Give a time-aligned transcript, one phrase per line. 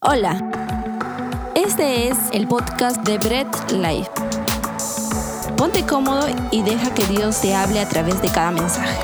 [0.00, 0.38] Hola,
[1.56, 4.08] este es el podcast de Bread Life.
[5.56, 8.96] Ponte cómodo y deja que Dios te hable a través de cada mensaje.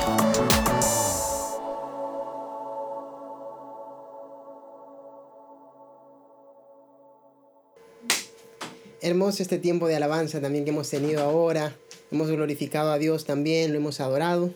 [9.01, 11.75] Hermoso este tiempo de alabanza también que hemos tenido ahora.
[12.09, 14.53] Hemos glorificado a Dios también, lo hemos adorado.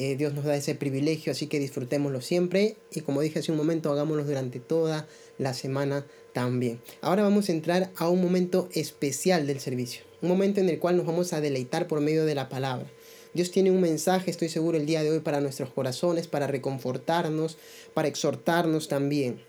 [0.00, 2.76] Eh, Dios nos da ese privilegio, así que disfrutémoslo siempre.
[2.92, 5.08] Y como dije hace un momento, hagámoslo durante toda
[5.38, 6.78] la semana también.
[7.00, 10.02] Ahora vamos a entrar a un momento especial del servicio.
[10.22, 12.86] Un momento en el cual nos vamos a deleitar por medio de la palabra.
[13.34, 17.58] Dios tiene un mensaje, estoy seguro, el día de hoy para nuestros corazones, para reconfortarnos,
[17.92, 19.40] para exhortarnos también.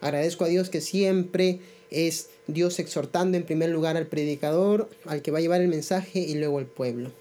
[0.00, 5.30] Agradezco a Dios que siempre es Dios exhortando en primer lugar al predicador, al que
[5.30, 7.12] va a llevar el mensaje y luego al pueblo.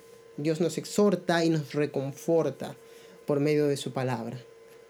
[0.43, 2.75] Dios nos exhorta y nos reconforta
[3.25, 4.37] por medio de su palabra.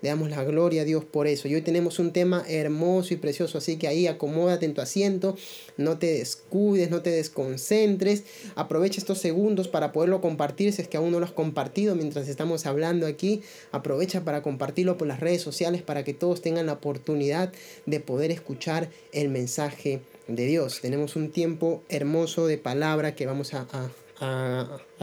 [0.02, 1.48] Le damos la gloria a Dios por eso.
[1.48, 5.38] Y hoy tenemos un tema hermoso y precioso, así que ahí acomódate en tu asiento,
[5.78, 8.24] no te descuides, no te desconcentres.
[8.56, 12.28] Aprovecha estos segundos para poderlo compartir si es que aún no lo has compartido mientras
[12.28, 13.44] estamos hablando aquí.
[13.72, 17.54] Aprovecha para compartirlo por las redes sociales para que todos tengan la oportunidad
[17.86, 20.82] de poder escuchar el mensaje de Dios.
[20.82, 23.92] Tenemos un tiempo hermoso de palabra que vamos a, a,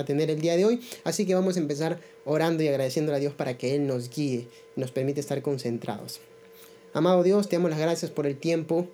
[0.07, 0.81] tener el día de hoy.
[1.05, 4.49] Así que vamos a empezar orando y agradeciendo a Dios para que Él nos guíe
[4.77, 6.21] nos permite estar concentrados.
[6.93, 8.87] Amado Dios, te damos las gracias por el tiempo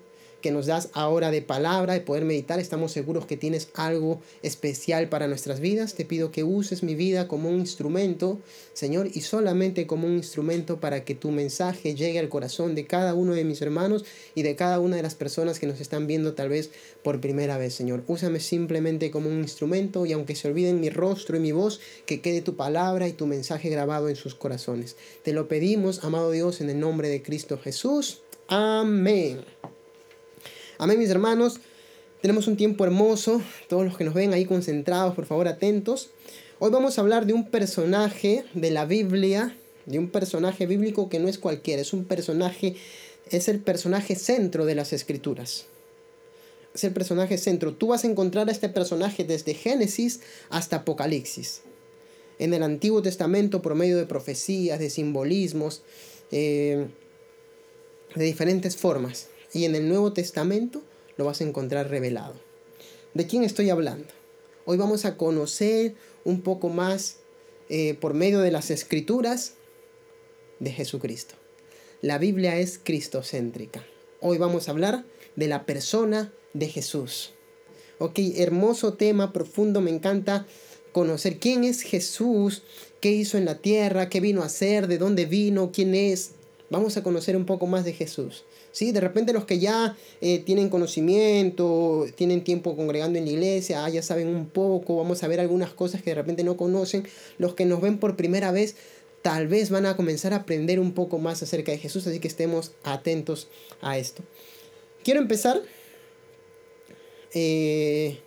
[0.45, 2.59] que nos das ahora de palabra, de poder meditar.
[2.59, 5.95] Estamos seguros que tienes algo especial para nuestras vidas.
[5.95, 8.37] Te pido que uses mi vida como un instrumento,
[8.73, 13.15] Señor, y solamente como un instrumento para que tu mensaje llegue al corazón de cada
[13.15, 16.35] uno de mis hermanos y de cada una de las personas que nos están viendo
[16.35, 16.69] tal vez
[17.01, 18.03] por primera vez, Señor.
[18.05, 22.21] Úsame simplemente como un instrumento y aunque se olviden mi rostro y mi voz, que
[22.21, 24.95] quede tu palabra y tu mensaje grabado en sus corazones.
[25.23, 28.21] Te lo pedimos, amado Dios, en el nombre de Cristo Jesús.
[28.47, 29.43] Amén.
[30.77, 31.61] Amén, mis hermanos.
[32.21, 33.41] Tenemos un tiempo hermoso.
[33.69, 36.09] Todos los que nos ven ahí concentrados, por favor, atentos.
[36.59, 41.19] Hoy vamos a hablar de un personaje de la Biblia, de un personaje bíblico que
[41.19, 42.75] no es cualquiera, es un personaje,
[43.29, 45.67] es el personaje centro de las escrituras.
[46.73, 47.73] Es el personaje centro.
[47.73, 50.19] Tú vas a encontrar a este personaje desde Génesis
[50.49, 51.61] hasta Apocalipsis.
[52.37, 55.83] En el Antiguo Testamento, por medio de profecías, de simbolismos,
[56.33, 56.87] eh,
[58.13, 60.83] de diferentes formas y en el Nuevo Testamento
[61.15, 62.35] lo vas a encontrar revelado.
[63.13, 64.09] ¿De quién estoy hablando?
[64.65, 65.95] Hoy vamos a conocer
[66.25, 67.19] un poco más
[67.69, 69.53] eh, por medio de las escrituras
[70.59, 71.35] de Jesucristo.
[72.01, 73.85] La Biblia es cristocéntrica.
[74.19, 75.05] Hoy vamos a hablar
[75.37, 77.31] de la persona de Jesús.
[77.97, 80.45] Ok, hermoso tema, profundo, me encanta
[80.91, 82.63] conocer quién es Jesús,
[82.99, 86.31] qué hizo en la tierra, qué vino a hacer, de dónde vino, quién es.
[86.69, 88.43] Vamos a conocer un poco más de Jesús.
[88.71, 88.91] ¿sí?
[88.91, 93.89] De repente los que ya eh, tienen conocimiento, tienen tiempo congregando en la iglesia, ah,
[93.89, 97.07] ya saben un poco, vamos a ver algunas cosas que de repente no conocen.
[97.37, 98.75] Los que nos ven por primera vez,
[99.21, 102.27] tal vez van a comenzar a aprender un poco más acerca de Jesús, así que
[102.27, 103.47] estemos atentos
[103.81, 104.23] a esto.
[105.03, 105.61] Quiero empezar
[107.33, 108.17] eh,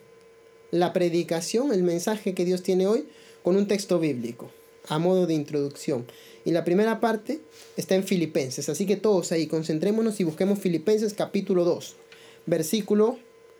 [0.70, 3.06] la predicación, el mensaje que Dios tiene hoy,
[3.42, 4.50] con un texto bíblico,
[4.88, 6.06] a modo de introducción.
[6.48, 7.42] Y la primera parte
[7.76, 8.70] está en Filipenses.
[8.70, 11.94] Así que todos ahí, concentrémonos y busquemos Filipenses capítulo 2,
[12.46, 13.18] versículo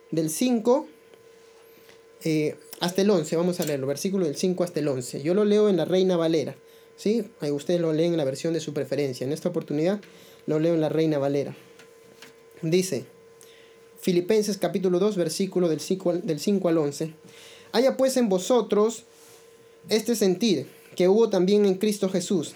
[0.09, 0.87] del 5
[2.23, 3.35] eh, hasta el 11.
[3.35, 5.21] Vamos a leerlo, versículo del 5 hasta el 11.
[5.21, 6.55] Yo lo leo en la Reina Valera.
[6.97, 7.25] ¿sí?
[7.41, 9.23] Ahí ustedes lo leen en la versión de su preferencia.
[9.23, 10.01] En esta oportunidad
[10.47, 11.55] lo leo en la Reina Valera.
[12.63, 13.05] Dice,
[14.01, 17.13] Filipenses capítulo 2, versículo del 5, del 5 al 11.
[17.71, 19.03] Haya pues en vosotros
[19.89, 22.55] este sentir que hubo también en Cristo Jesús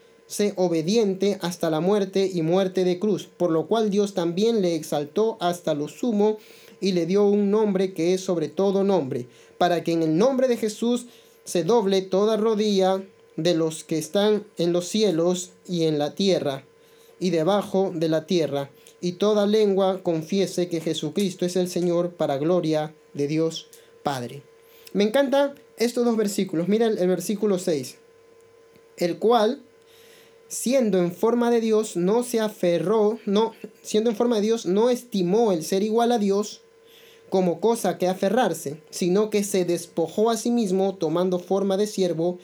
[0.55, 5.37] obediente hasta la muerte y muerte de cruz, por lo cual Dios también le exaltó
[5.39, 6.37] hasta lo sumo
[6.79, 10.47] y le dio un nombre que es sobre todo nombre, para que en el nombre
[10.47, 11.07] de Jesús
[11.43, 13.03] se doble toda rodilla
[13.35, 16.63] de los que están en los cielos y en la tierra
[17.19, 22.37] y debajo de la tierra, y toda lengua confiese que Jesucristo es el Señor para
[22.37, 23.67] gloria de Dios
[24.03, 24.43] Padre.
[24.93, 26.67] Me encantan estos dos versículos.
[26.67, 27.97] Mira el, el versículo 6,
[28.97, 29.61] el cual
[30.51, 34.89] siendo en forma de Dios, no se aferró, no, siendo en forma de Dios, no
[34.89, 36.61] estimó el ser igual a Dios
[37.29, 42.37] como cosa que aferrarse, sino que se despojó a sí mismo tomando forma de siervo,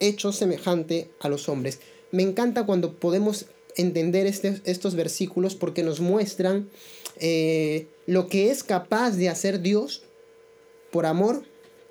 [0.00, 1.80] hecho semejante a los hombres.
[2.10, 3.44] Me encanta cuando podemos
[3.76, 6.70] entender este, estos versículos porque nos muestran
[7.18, 10.02] eh, lo que es capaz de hacer Dios
[10.90, 11.44] por amor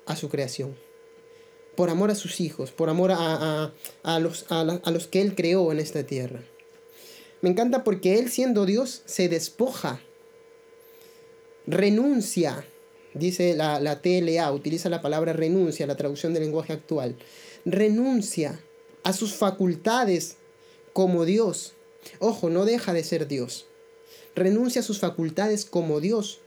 [0.06, 0.74] a su creación,
[1.76, 3.72] por amor a sus hijos, por amor a,
[4.20, 6.42] los, a los que Él creó en esta tierra.
[7.40, 10.00] Me encanta porque Él siendo Dios se despoja,
[11.66, 12.66] renuncia,
[13.14, 17.16] dice la, la TLA, utiliza la palabra renuncia, la traducción del lenguaje actual,
[17.64, 18.60] renuncia
[19.02, 20.36] a sus facultades
[20.92, 21.72] como Dios.
[22.18, 23.66] Ojo, no deja de ser Dios.
[24.34, 26.40] Renuncia a sus facultades como Dios.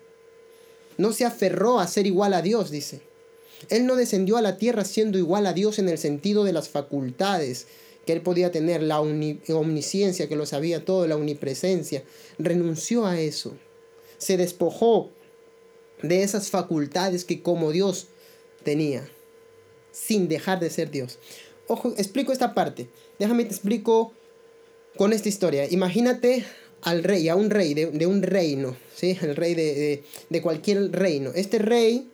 [0.98, 3.02] No se aferró a ser igual a Dios, dice.
[3.70, 6.70] Él no descendió a la tierra siendo igual a Dios en el sentido de las
[6.70, 7.68] facultades,
[8.06, 12.04] que él podía tener, la omnisciencia, que lo sabía todo, la omnipresencia,
[12.38, 13.54] renunció a eso.
[14.18, 15.10] Se despojó
[16.02, 18.08] de esas facultades que como Dios
[18.64, 19.08] tenía,
[19.92, 21.18] sin dejar de ser Dios.
[21.68, 22.90] Ojo, explico esta parte.
[23.20, 24.14] Déjame te explico
[24.98, 25.66] con esta historia.
[25.72, 26.46] Imagínate
[26.82, 29.18] al rey, a un rey de, un reino, ¿sí?
[29.22, 31.32] El rey de, de, cualquier reino.
[31.34, 32.10] Este rey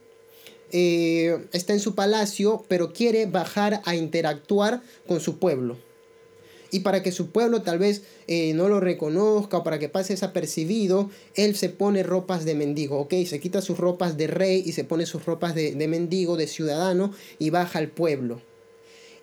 [0.71, 5.77] eh, está en su palacio, pero quiere bajar a interactuar con su pueblo.
[6.71, 10.13] Y para que su pueblo tal vez eh, no lo reconozca o para que pase
[10.13, 13.13] desapercibido, él se pone ropas de mendigo, ¿ok?
[13.25, 16.47] Se quita sus ropas de rey y se pone sus ropas de, de mendigo, de
[16.47, 18.41] ciudadano y baja al pueblo.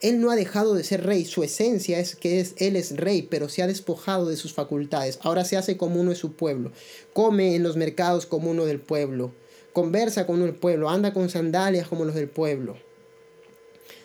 [0.02, 3.22] Él no ha dejado de ser rey, su esencia es que es, él es rey,
[3.22, 5.18] pero se ha despojado de sus facultades.
[5.22, 6.72] Ahora se hace como uno de su pueblo,
[7.12, 9.32] come en los mercados como uno del pueblo,
[9.76, 12.78] conversa con el pueblo, anda con sandalias como los del pueblo.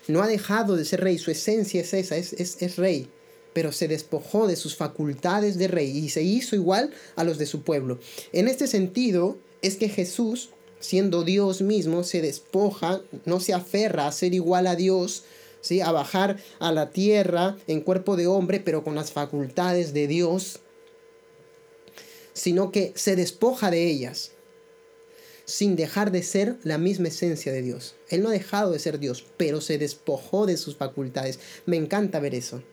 [0.10, 3.08] No ha dejado de ser rey, su esencia es esa, es, es, rey,
[3.54, 7.46] pero se despojó de sus facultades de rey y se hizo igual a los de
[7.46, 8.00] su pueblo.
[8.34, 10.50] En este sentido es que Jesús,
[10.82, 15.24] siendo Dios mismo, se despoja, no se aferra a ser igual a Dios,
[15.62, 15.80] ¿sí?
[15.80, 20.60] a bajar a la tierra en cuerpo de hombre, pero con las facultades de Dios,
[22.34, 24.34] sino que se despoja de ellas
[25.52, 27.96] sin dejar de ser la misma esencia de Dios.
[28.08, 31.40] Él no ha dejado de ser Dios, pero se despojó de sus facultades.
[31.66, 32.64] Me encanta ver eso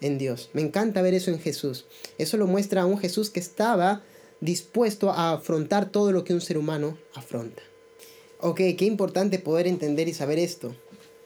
[0.00, 0.48] en Dios.
[0.52, 1.86] Me encanta ver eso en Jesús.
[2.16, 4.04] Eso lo muestra a un Jesús que estaba
[4.40, 7.60] dispuesto a afrontar todo lo que un ser humano afronta.
[8.40, 10.76] Ok, qué importante poder entender y saber esto.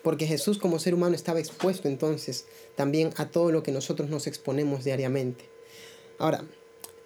[0.03, 4.27] Porque Jesús como ser humano estaba expuesto entonces también a todo lo que nosotros nos
[4.27, 5.45] exponemos diariamente.
[6.17, 6.47] Ahora,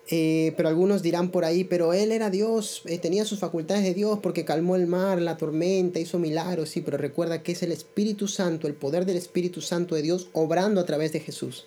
[0.09, 3.93] eh, pero algunos dirán por ahí, pero él era Dios, eh, tenía sus facultades de
[3.93, 7.73] Dios porque calmó el mar, la tormenta, hizo milagros, sí, pero recuerda que es el
[7.73, 11.67] Espíritu Santo, el poder del Espíritu Santo de Dios obrando a través de Jesús.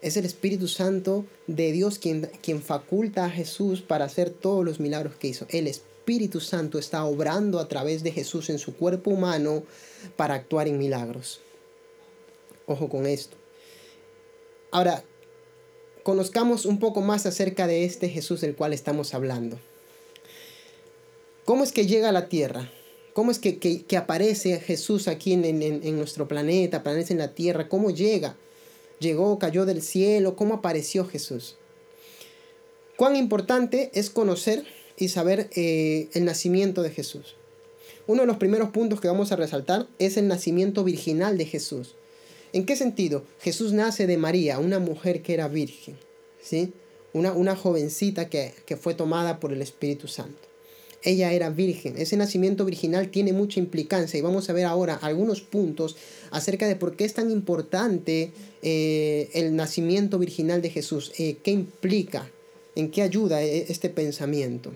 [0.00, 4.78] Es el Espíritu Santo de Dios quien, quien faculta a Jesús para hacer todos los
[4.78, 5.46] milagros que hizo.
[5.50, 9.64] El Espíritu Santo está obrando a través de Jesús en su cuerpo humano
[10.16, 11.40] para actuar en milagros.
[12.66, 13.36] Ojo con esto.
[14.70, 15.04] Ahora,
[16.02, 19.58] conozcamos un poco más acerca de este Jesús del cual estamos hablando.
[21.44, 22.70] ¿Cómo es que llega a la tierra?
[23.12, 27.34] ¿Cómo es que, que, aparece Jesús aquí en, en, en, nuestro planeta, aparece en la
[27.34, 27.68] tierra?
[27.68, 28.36] ¿Cómo llega?
[29.00, 30.36] ¿Llegó, cayó del cielo?
[30.36, 31.56] ¿Cómo apareció Jesús?
[32.96, 34.64] Cuán importante es conocer
[34.96, 37.34] y saber eh, el nacimiento de Jesús.
[38.06, 41.94] Uno de los primeros puntos que vamos a resaltar es el nacimiento virginal de Jesús.
[42.52, 43.24] ¿En qué sentido?
[43.40, 45.96] Jesús nace de María, una mujer que era virgen,
[46.42, 46.72] ¿sí?
[47.12, 50.48] Una, una jovencita que, que fue tomada por el Espíritu Santo.
[51.02, 51.94] Ella era virgen.
[51.96, 55.96] Ese nacimiento virginal tiene mucha implicancia y vamos a ver ahora algunos puntos
[56.30, 61.12] acerca de por qué es tan importante eh, el nacimiento virginal de Jesús.
[61.18, 62.30] Eh, ¿Qué implica?
[62.74, 64.72] ¿En qué ayuda eh, este pensamiento?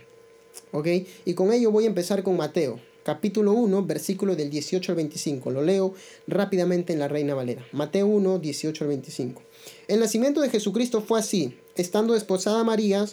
[1.24, 5.50] Y con ello voy a empezar con Mateo capítulo 1, versículo del 18 al 25.
[5.50, 5.94] Lo leo
[6.26, 7.64] rápidamente en la Reina Valera.
[7.70, 9.42] Mateo 1, 18 al 25.
[9.86, 13.06] El nacimiento de Jesucristo fue así, estando desposada María,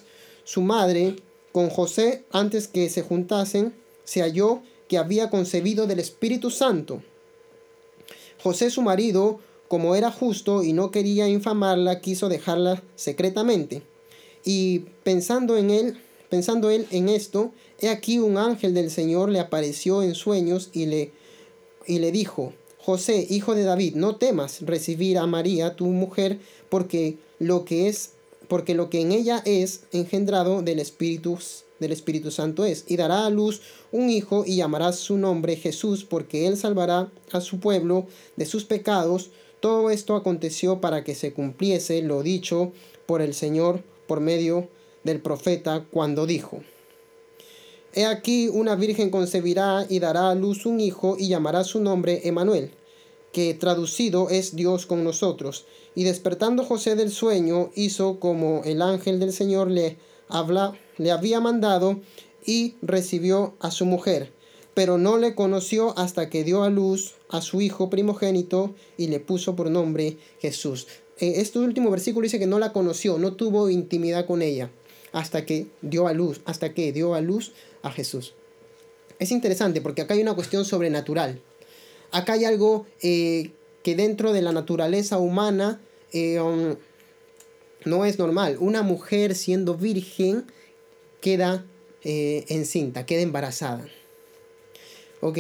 [0.44, 1.18] su madre,
[1.52, 7.04] con José, antes que se juntasen, se halló que había concebido del Espíritu Santo.
[8.42, 13.84] José, su marido, como era justo y no quería infamarla, quiso dejarla secretamente.
[14.44, 19.42] Y pensando en él, Pensando él en esto, he aquí un ángel del Señor le
[19.42, 21.12] apareció en sueños y le,
[21.86, 27.18] y le dijo, José, hijo de David, no temas recibir a María, tu mujer, porque
[27.38, 28.12] lo que es
[28.48, 31.38] porque lo que en ella es engendrado del Espíritu
[31.82, 33.62] del Espíritu Santo es, y dará a luz
[33.92, 38.08] un hijo y llamará su nombre Jesús, porque él salvará a su pueblo
[38.38, 39.32] de sus pecados.
[39.60, 42.72] Todo esto aconteció para que se cumpliese lo dicho
[43.06, 44.70] por el Señor por medio
[45.04, 46.62] del profeta cuando dijo,
[47.94, 52.22] He aquí una virgen concebirá y dará a luz un hijo y llamará su nombre
[52.24, 52.72] Emanuel,
[53.34, 55.66] que traducido es Dios con nosotros.
[55.94, 59.98] Y despertando José del sueño, hizo como el ángel del Señor le,
[60.30, 62.00] habla, le había mandado
[62.46, 64.32] y recibió a su mujer.
[64.74, 69.20] Pero no le conoció hasta que dio a luz a su hijo primogénito y le
[69.20, 70.88] puso por nombre Jesús.
[71.18, 74.72] Este último versículo dice que no la conoció, no tuvo intimidad con ella
[75.12, 78.34] hasta que dio a luz, hasta que dio a luz a Jesús.
[79.20, 81.42] Es interesante porque acá hay una cuestión sobrenatural.
[82.12, 83.52] Acá hay algo eh,
[83.84, 85.80] que dentro de la naturaleza humana
[86.12, 86.76] eh, um,
[87.86, 88.58] no es normal.
[88.60, 90.46] Una mujer siendo virgen
[91.22, 91.66] queda
[92.04, 93.86] eh, encinta, queda embarazada.
[95.22, 95.38] Ok.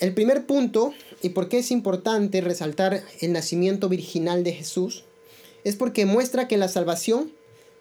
[0.00, 5.04] El primer punto, y por qué es importante resaltar el nacimiento virginal de Jesús,
[5.64, 7.32] es porque muestra que la salvación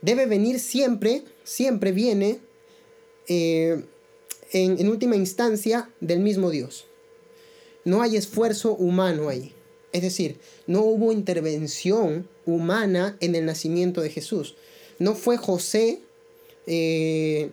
[0.02, 2.40] debe venir siempre, siempre viene
[3.28, 3.84] eh,
[4.52, 6.88] en, última instancia del mismo Dios.
[7.86, 9.54] No hay esfuerzo humano ahí.
[9.92, 14.56] Es decir, no hubo intervención humana en el nacimiento de Jesús.
[15.00, 16.02] No fue José
[16.68, 17.52] eh,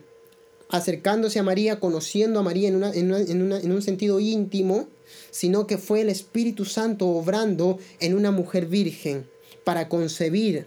[0.68, 4.88] acercándose a María, conociendo a María en, en, un sentido íntimo,
[5.30, 9.28] sino que fue el Espíritu Santo obrando en una mujer virgen
[9.64, 10.66] para concebir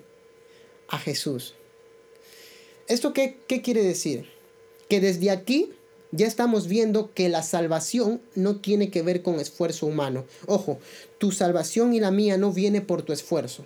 [0.87, 1.55] a Jesús.
[2.91, 4.25] ¿Esto qué, qué quiere decir?
[4.89, 5.69] Que desde aquí
[6.11, 10.25] ya estamos viendo que la salvación no tiene que ver con esfuerzo humano.
[10.45, 10.77] Ojo,
[11.17, 13.65] tu salvación y la mía no viene por tu esfuerzo.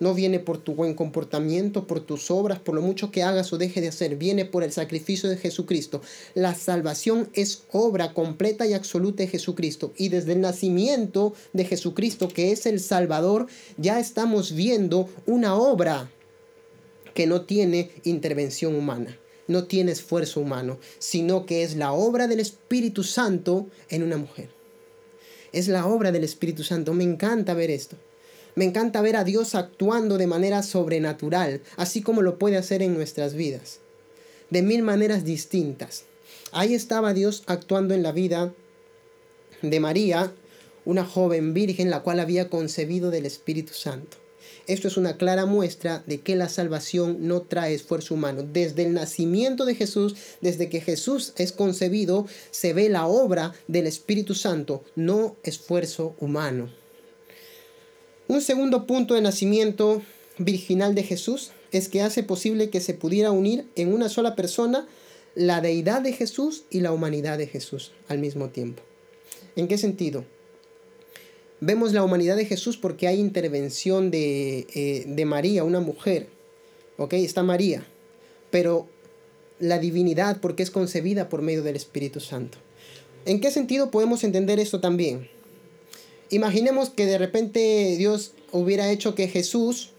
[0.00, 3.58] No viene por tu buen comportamiento, por tus obras, por lo mucho que hagas o
[3.58, 4.16] dejes de hacer.
[4.16, 6.02] Viene por el sacrificio de Jesucristo.
[6.34, 9.92] La salvación es obra completa y absoluta de Jesucristo.
[9.96, 16.10] Y desde el nacimiento de Jesucristo, que es el Salvador, ya estamos viendo una obra
[17.14, 22.40] que no tiene intervención humana, no tiene esfuerzo humano, sino que es la obra del
[22.40, 24.48] Espíritu Santo en una mujer.
[25.52, 26.94] Es la obra del Espíritu Santo.
[26.94, 27.96] Me encanta ver esto.
[28.56, 32.94] Me encanta ver a Dios actuando de manera sobrenatural, así como lo puede hacer en
[32.94, 33.80] nuestras vidas,
[34.50, 36.04] de mil maneras distintas.
[36.52, 38.52] Ahí estaba Dios actuando en la vida
[39.62, 40.32] de María,
[40.84, 44.23] una joven virgen la cual había concebido del Espíritu Santo.
[44.66, 48.42] Esto es una clara muestra de que la salvación no trae esfuerzo humano.
[48.50, 53.86] Desde el nacimiento de Jesús, desde que Jesús es concebido, se ve la obra del
[53.86, 56.70] Espíritu Santo, no esfuerzo humano.
[58.26, 60.00] Un segundo punto de nacimiento
[60.38, 64.86] virginal de Jesús es que hace posible que se pudiera unir en una sola persona
[65.34, 68.82] la deidad de Jesús y la humanidad de Jesús al mismo tiempo.
[69.56, 70.24] ¿En qué sentido?
[71.66, 76.26] Vemos la humanidad de Jesús porque hay intervención de, eh, de María, una mujer.
[76.98, 77.14] ¿Ok?
[77.14, 77.86] Está María.
[78.50, 78.86] Pero
[79.58, 82.58] la divinidad porque es concebida por medio del Espíritu Santo.
[83.24, 85.30] ¿En qué sentido podemos entender esto también?
[86.28, 89.92] Imaginemos que de repente Dios hubiera hecho que Jesús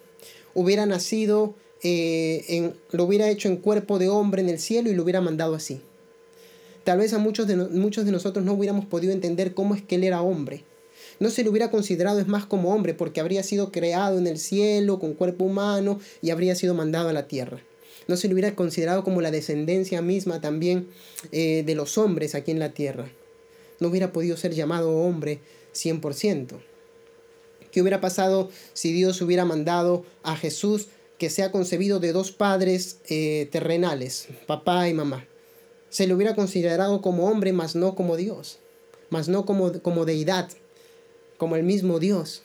[0.54, 5.02] hubiera nacido, eh, lo hubiera hecho en cuerpo de hombre en el cielo y lo
[5.02, 5.82] hubiera mandado así.
[6.84, 9.96] Tal vez a muchos de, muchos de nosotros no hubiéramos podido entender cómo es que
[9.96, 10.64] Él era hombre
[11.20, 14.38] no se le hubiera considerado es más como hombre porque habría sido creado en el
[14.38, 17.62] cielo con cuerpo humano y habría sido mandado a la tierra.
[18.08, 20.88] No se le hubiera considerado como la descendencia misma también
[21.32, 23.10] eh, de los hombres aquí en la tierra.
[23.80, 25.40] No hubiera podido ser llamado hombre
[25.74, 26.58] 100%.
[27.72, 33.00] ¿Qué hubiera pasado si Dios hubiera mandado a Jesús que sea concebido de dos padres
[33.10, 35.26] eh, terrenales, papá y mamá?
[35.90, 38.60] Se le hubiera considerado como hombre, mas no como Dios,
[39.10, 40.50] mas no como, como deidad
[41.38, 42.44] como el mismo Dios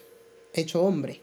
[0.53, 1.21] hecho hombre.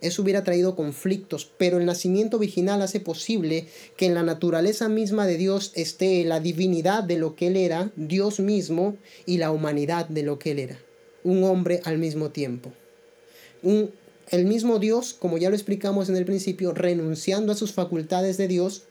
[0.00, 3.66] Eso hubiera traído conflictos, pero el nacimiento virginal hace posible
[3.96, 7.92] que en la naturaleza misma de Dios esté la divinidad de lo que Él era,
[7.96, 10.78] Dios mismo, y la humanidad de lo que Él era.
[11.22, 12.72] Un hombre al mismo tiempo.
[13.62, 13.90] Un,
[14.30, 18.48] el mismo Dios, como ya lo explicamos en el principio, renunciando a sus facultades de
[18.48, 18.84] Dios,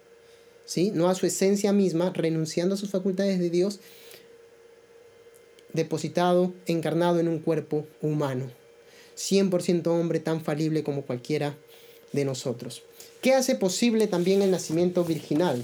[0.65, 0.91] ¿sí?
[0.93, 3.79] no a su esencia misma, renunciando a sus facultades de Dios,
[5.73, 8.49] depositado, encarnado en un cuerpo humano,
[9.17, 11.55] 100% hombre tan falible como cualquiera
[12.11, 12.83] de nosotros.
[13.21, 15.63] ¿Qué hace posible también el nacimiento virginal?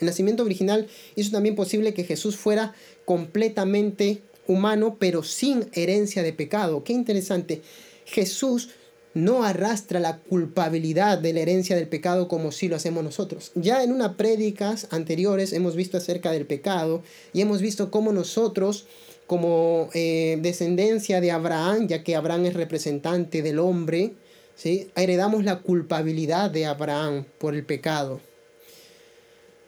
[0.00, 2.74] El nacimiento virginal hizo también posible que Jesús fuera
[3.04, 6.84] completamente humano, pero sin herencia de pecado.
[6.84, 7.62] Qué interesante.
[8.04, 8.70] Jesús
[9.14, 13.52] no arrastra la culpabilidad de la herencia del pecado como si lo hacemos nosotros.
[13.54, 17.02] Ya en unas prédicas anteriores hemos visto acerca del pecado
[17.32, 18.86] y hemos visto cómo nosotros,
[19.26, 24.14] como eh, descendencia de Abraham, ya que Abraham es representante del hombre,
[24.56, 24.90] ¿sí?
[24.96, 28.20] heredamos la culpabilidad de Abraham por el pecado.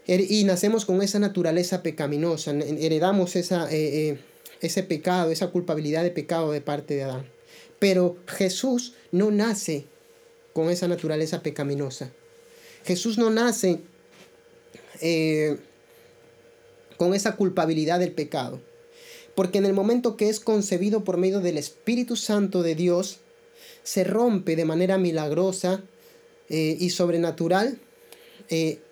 [0.09, 4.19] y nacemos con esa naturaleza pecaminosa, heredamos esa, eh, eh,
[4.61, 7.36] ese pecado, esa culpabilidad de pecado de parte de Adán.
[7.79, 9.87] Pero Jesús no nace
[10.53, 12.11] con esa naturaleza pecaminosa.
[12.85, 13.81] Jesús no nace
[15.01, 15.59] eh,
[16.97, 18.61] con esa culpabilidad del pecado.
[19.35, 23.19] Porque en el momento que es concebido por medio del Espíritu Santo de Dios,
[23.83, 25.83] se rompe de manera milagrosa
[26.49, 27.79] y sobrenatural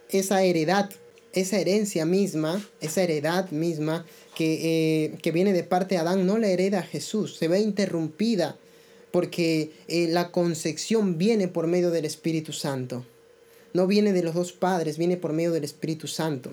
[0.09, 0.91] esa heredad
[1.35, 6.49] esa herencia misma, esa heredad misma que, eh, viene de parte de Adán, no la
[6.49, 8.57] hereda Jesús, se ve interrumpida
[9.15, 13.07] porque eh, la concepción viene por medio del Espíritu Santo.
[13.73, 16.53] No viene de los dos padres, viene por medio del Espíritu Santo.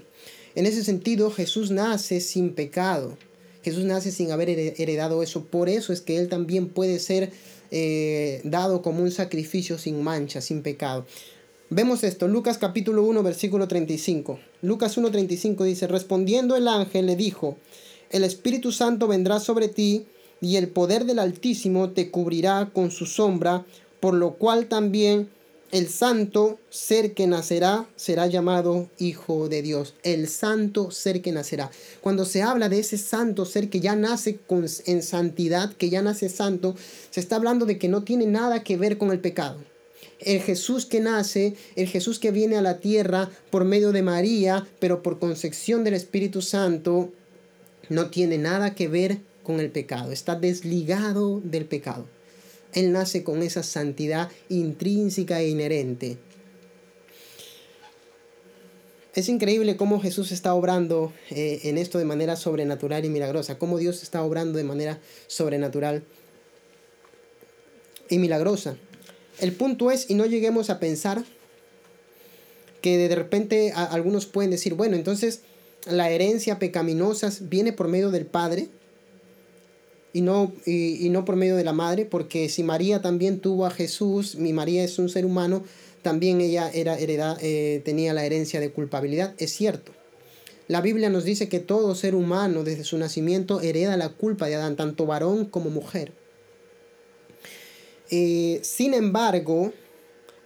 [0.53, 3.17] En ese sentido, Jesús nace sin pecado.
[3.63, 5.45] Jesús nace sin haber heredado eso.
[5.45, 7.31] Por eso es que Él también puede ser
[7.71, 11.07] eh, dado como un sacrificio sin mancha, sin pecado.
[11.71, 14.39] Vemos esto, Lucas capítulo 1, versículo 35.
[14.61, 17.57] Lucas 1.35 dice, respondiendo el ángel le dijo,
[18.11, 20.05] el Espíritu Santo vendrá sobre ti
[20.41, 23.65] y el poder del Altísimo te cubrirá con su sombra,
[23.99, 25.29] por lo cual también
[25.71, 29.93] el santo ser que nacerá será llamado Hijo de Dios.
[30.03, 31.71] El santo ser que nacerá.
[32.01, 34.39] Cuando se habla de ese santo ser que ya nace
[34.85, 36.75] en santidad, que ya nace santo,
[37.09, 39.59] se está hablando de que no tiene nada que ver con el pecado
[40.21, 44.67] el Jesús que nace, el Jesús que viene a la tierra por medio de María,
[44.79, 47.11] pero por concepción del Espíritu Santo,
[47.89, 52.05] no tiene nada que ver con el pecado, está desligado del pecado.
[52.73, 56.17] Él nace con esa santidad intrínseca e inherente.
[59.13, 63.77] Es increíble cómo Jesús está obrando eh, en esto de manera sobrenatural y milagrosa, cómo
[63.77, 66.03] Dios está obrando de manera sobrenatural
[68.09, 68.77] y milagrosa.
[69.39, 71.25] El punto es, y no lleguemos a pensar
[72.81, 75.41] que de repente algunos pueden decir, bueno, entonces
[75.85, 78.69] la herencia pecaminosa viene por medio del Padre
[80.13, 83.71] y no, y, no por medio de la Madre, porque si María también tuvo a
[83.71, 85.63] Jesús, mi María es un ser humano,
[86.01, 89.93] también ella era heredad, eh, tenía la herencia de culpabilidad, es cierto.
[90.67, 94.55] La Biblia nos dice que todo ser humano desde su nacimiento hereda la culpa de
[94.55, 96.13] Adán, tanto varón como mujer.
[98.09, 99.73] Eh, sin embargo,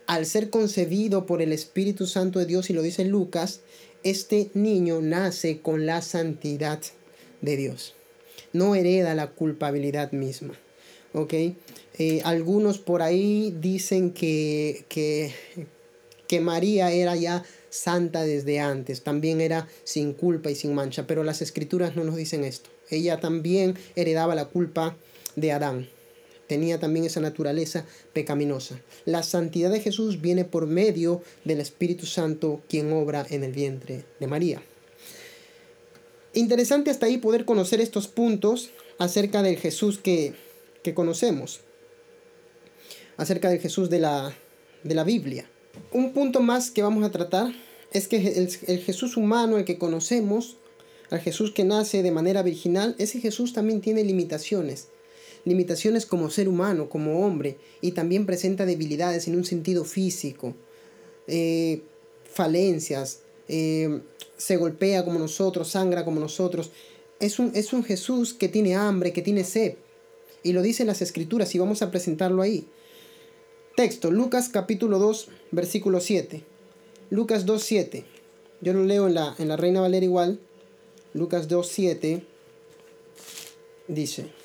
[0.07, 3.61] al ser concebido por el Espíritu Santo de Dios, y lo dice Lucas,
[4.03, 6.79] este niño nace con la santidad
[7.41, 7.95] de Dios.
[8.55, 10.53] No hereda la culpabilidad misma.
[11.13, 11.33] ¿Ok?
[11.97, 15.33] Eh, algunos por ahí dicen que, que,
[16.27, 21.23] que María era ya santa desde antes, también era sin culpa y sin mancha, pero
[21.23, 22.69] las escrituras no nos dicen esto.
[22.89, 24.95] Ella también heredaba la culpa
[25.35, 25.87] de Adán
[26.47, 28.79] tenía también esa naturaleza pecaminosa.
[29.05, 34.05] La santidad de Jesús viene por medio del Espíritu Santo, quien obra en el vientre
[34.19, 34.61] de María.
[36.35, 40.33] Interesante hasta ahí poder conocer estos puntos acerca del Jesús que,
[40.93, 41.61] conocemos,
[43.17, 44.35] acerca del Jesús de la,
[44.83, 45.49] de la Biblia.
[45.91, 47.53] Un punto más que vamos a tratar
[47.91, 50.57] es que el, el Jesús humano, el que conocemos,
[51.09, 54.89] al Jesús que nace de manera virginal, ese Jesús también tiene limitaciones
[55.45, 60.55] limitaciones como ser humano, como hombre, y también presenta debilidades en un sentido físico,
[61.27, 61.83] eh,
[62.25, 64.01] falencias, eh,
[64.37, 66.71] se golpea como nosotros, sangra como nosotros.
[67.19, 69.75] Es un, es un Jesús que tiene hambre, que tiene sed.
[70.43, 72.67] Y lo dicen las escrituras y vamos a presentarlo ahí.
[73.75, 76.43] Texto, Lucas capítulo 2, versículo 7.
[77.09, 78.05] Lucas 2, 7.
[78.61, 80.39] Yo lo leo en la, en la Reina Valera igual.
[81.13, 82.25] Lucas 2, 7.
[83.87, 84.44] Dice.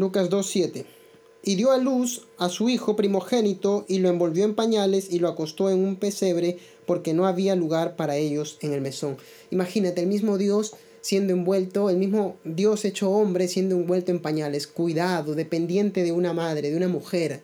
[0.00, 0.84] Lucas 2.7.
[1.42, 5.28] Y dio a luz a su hijo primogénito y lo envolvió en pañales y lo
[5.28, 9.18] acostó en un pesebre porque no había lugar para ellos en el mesón.
[9.50, 14.66] Imagínate, el mismo Dios siendo envuelto, el mismo Dios hecho hombre siendo envuelto en pañales,
[14.66, 17.42] cuidado, dependiente de una madre, de una mujer.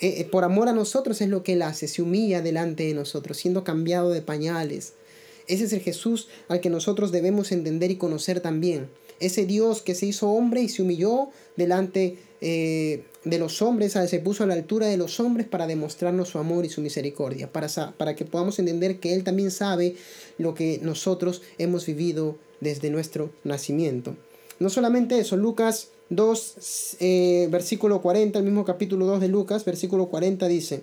[0.00, 2.94] Eh, eh, por amor a nosotros es lo que Él hace, se humilla delante de
[2.94, 4.92] nosotros, siendo cambiado de pañales.
[5.48, 8.88] Ese es el Jesús al que nosotros debemos entender y conocer también
[9.20, 14.18] ese Dios que se hizo hombre y se humilló delante eh, de los hombres, se
[14.18, 17.68] puso a la altura de los hombres para demostrarnos su amor y su misericordia, para,
[17.96, 19.96] para que podamos entender que Él también sabe
[20.36, 24.16] lo que nosotros hemos vivido desde nuestro nacimiento.
[24.58, 30.06] No solamente eso, Lucas 2, eh, versículo 40, el mismo capítulo 2 de Lucas, versículo
[30.06, 30.82] 40 dice,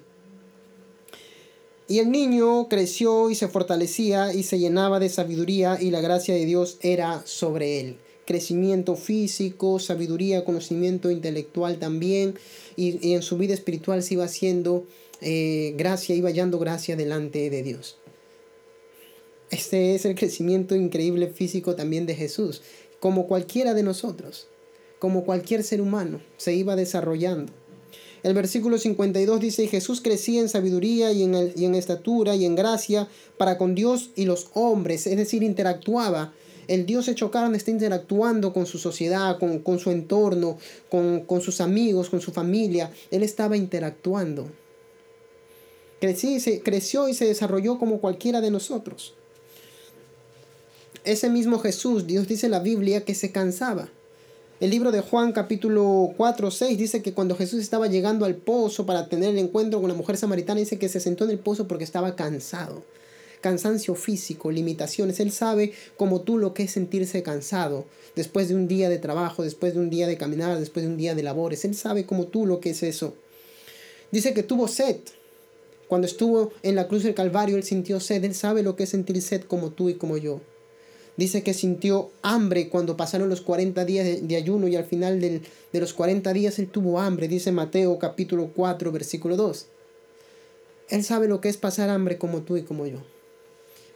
[1.88, 6.34] y el niño creció y se fortalecía y se llenaba de sabiduría y la gracia
[6.34, 7.98] de Dios era sobre él.
[8.26, 12.36] Crecimiento físico, sabiduría, conocimiento intelectual también,
[12.76, 14.86] y, en su vida espiritual se iba haciendo
[15.22, 17.98] eh, gracia, iba hallando gracia delante de Dios.
[19.50, 22.62] Este es el crecimiento increíble físico también de Jesús,
[23.00, 24.48] como cualquiera de nosotros,
[25.00, 27.52] como cualquier ser humano, se iba desarrollando.
[28.24, 32.56] El versículo 52 dice, Jesús crecía en sabiduría y en, y en estatura y en
[32.56, 36.34] gracia para con Dios y los hombres, es decir, interactuaba
[36.72, 40.58] el Dios hecho carne está interactuando con su sociedad, con, su entorno,
[40.90, 42.90] con, con, sus amigos, con su familia.
[43.12, 44.48] Él estaba interactuando.
[46.00, 49.16] Se, creció y se desarrolló como cualquiera de nosotros.
[51.04, 53.90] Ese mismo Jesús, Dios dice en la Biblia que se cansaba.
[54.62, 58.86] El libro de Juan capítulo 4, 6 dice que cuando Jesús estaba llegando al pozo
[58.86, 61.68] para tener el encuentro con la mujer samaritana, dice que se sentó en el pozo
[61.68, 62.82] porque estaba cansado
[63.42, 65.20] cansancio físico, limitaciones.
[65.20, 69.44] Él sabe como tú lo que es sentirse cansado después de un día de trabajo,
[69.44, 71.66] después de un día de caminar, después de un día de labores.
[71.66, 73.14] Él sabe como tú lo que es eso.
[74.12, 74.98] Dice que tuvo sed.
[75.88, 78.24] Cuando estuvo en la cruz del Calvario, él sintió sed.
[78.24, 80.40] Él sabe lo que es sentir sed como tú y como yo.
[81.18, 85.42] Dice que sintió hambre cuando pasaron los 40 días de, ayuno y al final del,
[85.74, 87.28] de los 40 días él tuvo hambre.
[87.28, 89.66] Dice Mateo capítulo 4 versículo 2.
[90.90, 93.00] Él sabe lo que es pasar hambre como tú y como yo.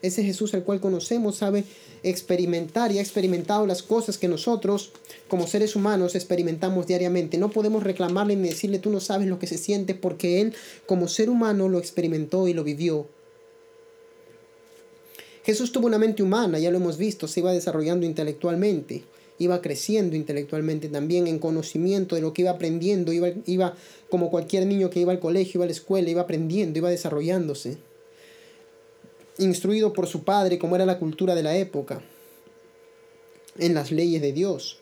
[0.02, 1.64] Ese Jesús al cual conocemos sabe
[2.04, 4.92] experimentar y ha experimentado las cosas que nosotros
[5.28, 7.38] como seres humanos experimentamos diariamente.
[7.38, 10.54] No podemos reclamarle ni decirle tú no sabes lo que se siente porque Él
[10.86, 13.08] como ser humano lo experimentó y lo vivió.
[15.44, 19.04] Jesús tuvo una mente humana, ya lo hemos visto, se iba desarrollando intelectualmente,
[19.38, 23.76] iba creciendo intelectualmente también en conocimiento de lo que iba aprendiendo, iba,
[24.10, 27.78] como cualquier niño que iba al colegio, iba a la escuela, iba aprendiendo, iba desarrollándose
[29.38, 32.02] instruido por su padre, como era la cultura de la época,
[33.58, 34.80] en las leyes de Dios.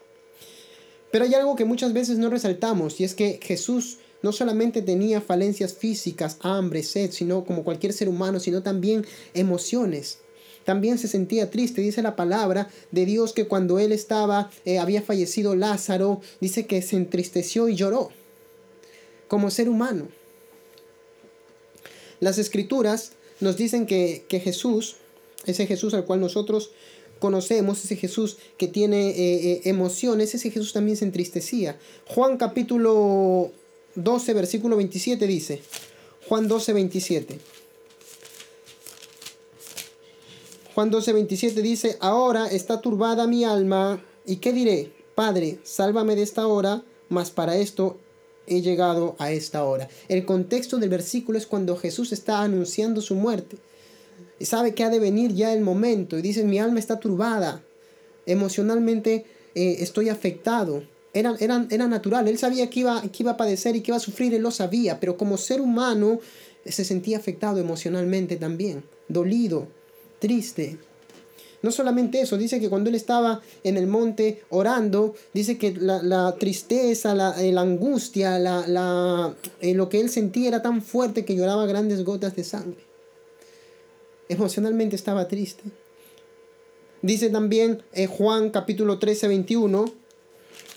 [1.11, 5.21] Pero hay algo que muchas veces no resaltamos, y es que Jesús no solamente tenía
[5.21, 10.19] falencias físicas, hambre, sed, sino como cualquier ser humano, sino también emociones.
[10.63, 15.01] También se sentía triste, dice la palabra de Dios que cuando él estaba, eh, había
[15.01, 18.11] fallecido Lázaro, dice que se entristeció y lloró,
[19.27, 20.07] como ser humano.
[22.21, 24.95] Las escrituras nos dicen que, Jesús,
[25.45, 26.71] ese Jesús al cual nosotros
[27.19, 31.77] conocemos, ese Jesús que tiene eh, eh, emociones, ese Jesús también se entristecía.
[32.07, 33.51] Juan capítulo
[33.95, 35.61] 12, versículo 27 dice,
[36.27, 37.39] Juan 12, 27.
[40.73, 44.91] Juan 12, 27 dice, ahora está turbada mi alma, ¿y qué diré?
[45.13, 47.97] Padre, sálvame de esta hora, mas para esto
[48.47, 49.89] he llegado a esta hora.
[50.07, 53.57] El contexto del versículo es cuando Jesús está anunciando su muerte.
[54.41, 56.17] Sabe que ha de venir ya el momento.
[56.17, 57.63] Y dice, mi alma está turbada.
[58.25, 59.25] Emocionalmente
[59.55, 60.83] eh, estoy afectado.
[61.13, 62.27] Era, era, era, natural.
[62.27, 64.33] Él sabía que iba, que iba a padecer y que iba a sufrir.
[64.33, 64.99] Él lo sabía.
[64.99, 66.19] Pero como ser humano
[66.65, 68.83] se sentía afectado emocionalmente también.
[69.07, 69.67] Dolido,
[70.19, 70.77] triste.
[71.63, 76.35] No solamente eso, dice que cuando él estaba en el monte orando, dice que la,
[76.37, 81.35] tristeza, la, eh, angustia, la, la eh, lo que él sentía era tan fuerte que
[81.35, 82.83] lloraba grandes gotas de sangre.
[84.27, 85.63] Emocionalmente estaba triste.
[87.01, 89.85] Dice también eh, Juan capítulo 13, 21.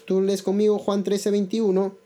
[0.04, 2.05] Tú lees conmigo Juan 13, 21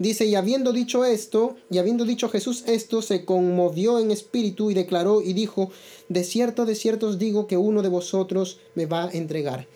[0.00, 4.74] Dice, y habiendo dicho esto, y habiendo dicho Jesús esto, se conmovió en espíritu y
[4.74, 5.70] declaró y dijo,
[6.08, 9.66] de cierto, de cierto os digo que uno de vosotros me va a entregar.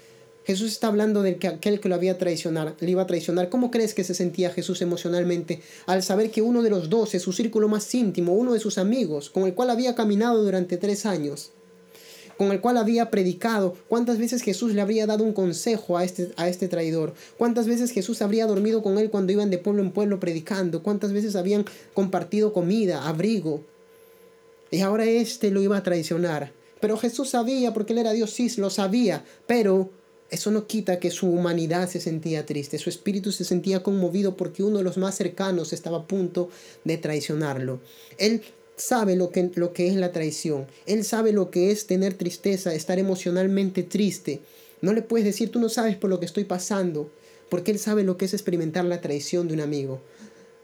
[0.47, 3.51] Jesús está hablando de que aquel que lo había traicionar, le iba a traicionar.
[3.51, 7.35] ¿Cómo crees que se sentía Jesús emocionalmente al saber que uno de los doce, su
[7.35, 11.53] círculo más íntimo, uno de sus amigos, con el cual había caminado durante tres años,
[12.37, 16.33] con el cual había predicado, cuántas veces Jesús le habría dado un consejo a este,
[16.37, 19.93] a este traidor, cuántas veces Jesús habría dormido con él cuando iban de pueblo en
[19.93, 23.63] pueblo predicando, cuántas veces habían compartido comida, abrigo.
[24.71, 26.53] Y ahora este lo iba a traicionar.
[26.81, 29.91] Pero Jesús sabía, porque él era Dios, sí, lo sabía, pero
[30.31, 34.63] eso no quita que su humanidad se sentía triste, su espíritu se sentía conmovido porque
[34.63, 36.51] uno de los más cercanos estaba a punto
[36.83, 37.81] de traicionarlo.
[38.19, 38.43] Él
[38.77, 40.67] sabe lo que, lo que es la traición.
[40.87, 44.41] Él sabe lo que es tener tristeza, estar emocionalmente triste.
[44.81, 47.11] No le puedes decir, tú no sabes por lo que estoy pasando,
[47.49, 50.01] porque Él sabe lo que es experimentar la traición de un amigo.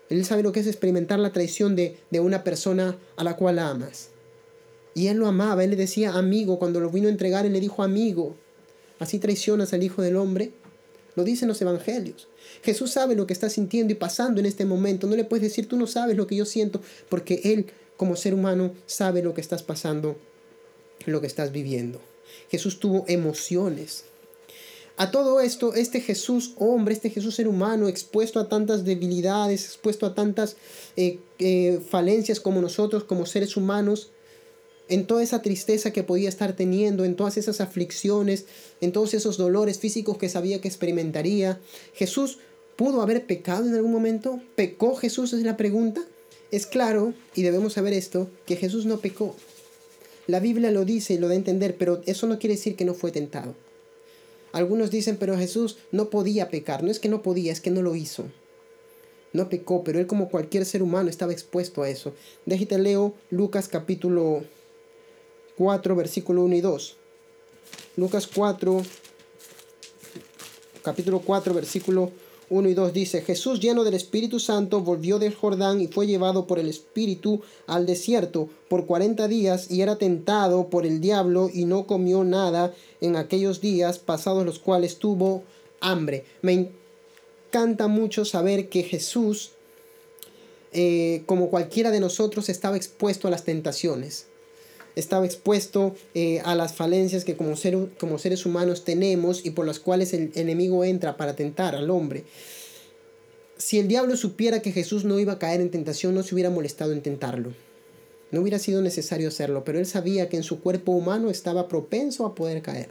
[0.09, 3.59] Él sabe lo que es experimentar la traición de, de una persona a la cual
[3.61, 4.09] amas.
[4.95, 7.61] Y Él lo amaba, Él le decía amigo, cuando lo vino a entregar, Él le
[7.61, 8.35] dijo amigo.
[8.99, 10.53] Así traicionas al Hijo del Hombre.
[11.15, 12.29] Lo dicen los evangelios.
[12.63, 15.07] Jesús sabe lo que está sintiendo y pasando en este momento.
[15.07, 17.67] No le puedes decir, tú no sabes lo que yo siento, porque Él
[18.01, 20.17] como ser humano sabe lo que estás pasando,
[21.05, 22.01] lo que estás viviendo.
[22.51, 24.05] Jesús tuvo emociones.
[24.97, 30.07] A todo esto, este Jesús hombre, este Jesús ser humano, expuesto a tantas debilidades, expuesto
[30.07, 30.57] a tantas
[30.97, 34.13] eh, eh, falencias como nosotros, como seres humanos,
[34.89, 38.47] en toda esa tristeza que podía estar teniendo, en todas esas aflicciones,
[38.81, 41.61] en todos esos dolores físicos que sabía que experimentaría.
[41.93, 42.39] Jesús
[42.77, 44.41] pudo haber pecado en algún momento.
[44.55, 45.35] ¿Pecó Jesús?
[45.35, 46.01] Es la pregunta.
[46.51, 49.37] Es claro, y debemos saber esto, que Jesús no pecó.
[50.27, 52.85] La Biblia lo dice y lo da a entender, pero eso no quiere decir que
[52.85, 53.55] no fue tentado.
[54.53, 56.83] Algunos dicen, pero Jesús no podía pecar.
[56.83, 58.25] No es que no podía, es que no lo hizo.
[59.33, 62.15] No pecó, pero él como cualquier ser humano estaba expuesto a eso.
[62.47, 64.45] Déjate leo Lucas capítulo
[65.57, 66.97] 4, versículo 1 y 2.
[67.97, 68.83] Lucas 4,
[70.83, 72.11] capítulo 4, versículo
[72.51, 76.47] 1 y 2 dice, Jesús lleno del Espíritu Santo volvió del Jordán y fue llevado
[76.47, 81.65] por el Espíritu al desierto por 40 días y era tentado por el diablo y
[81.65, 85.45] no comió nada en aquellos días pasados los cuales tuvo
[85.81, 86.25] hambre.
[86.43, 86.73] Me
[87.49, 89.53] encanta mucho saber que Jesús,
[90.73, 94.27] eh, como cualquiera de nosotros, estaba expuesto a las tentaciones
[95.01, 97.55] estaba expuesto eh, a las falencias que como,
[97.99, 102.25] como seres humanos tenemos y por las cuales el enemigo entra para tentar al hombre.
[103.61, 106.49] Si el diablo supiera que Jesús no iba a caer en tentación, no se hubiera
[106.49, 107.53] molestado en tentarlo.
[108.31, 112.25] No hubiera sido necesario hacerlo, pero él sabía que en su cuerpo humano estaba propenso
[112.25, 112.89] a poder caer.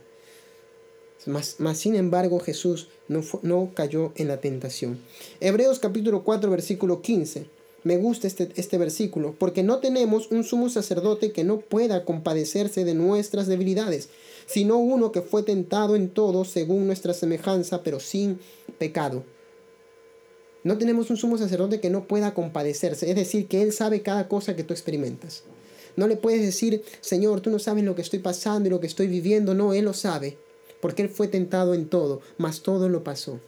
[1.26, 5.00] Más, sin embargo, Jesús no, no cayó en la tentación.
[5.40, 7.46] Hebreos capítulo 4, versículo 15.
[7.84, 12.84] Me gusta este, este versículo, porque no tenemos un sumo sacerdote que no pueda compadecerse
[12.84, 14.10] de nuestras debilidades,
[14.46, 18.40] sino uno que fue tentado en todo según nuestra semejanza, pero sin
[18.78, 19.24] pecado.
[20.64, 24.28] No tenemos un sumo sacerdote que no pueda compadecerse, es decir, que Él sabe cada
[24.28, 25.44] cosa que tú experimentas.
[25.96, 28.88] No le puedes decir, Señor, tú no sabes lo que estoy pasando y lo que
[28.88, 29.54] estoy viviendo.
[29.54, 30.38] No, Él lo sabe,
[30.82, 33.40] porque Él fue tentado en todo, mas todo lo pasó.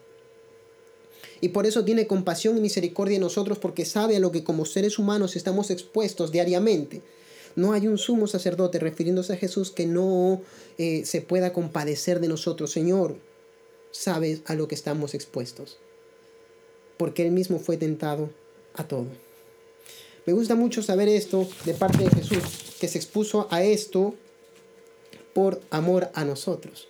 [1.41, 4.65] Y por eso tiene compasión y misericordia en nosotros porque sabe a lo que como
[4.65, 7.01] seres humanos estamos expuestos diariamente.
[7.55, 10.41] No hay un sumo sacerdote refiriéndose a Jesús que no
[10.77, 12.71] eh, se pueda compadecer de nosotros.
[12.71, 13.17] Señor,
[13.91, 15.77] sabes a lo que estamos expuestos.
[16.97, 18.29] Porque Él mismo fue tentado
[18.75, 19.07] a todo.
[20.25, 24.13] Me gusta mucho saber esto de parte de Jesús, que se expuso a esto
[25.33, 26.87] por amor a nosotros.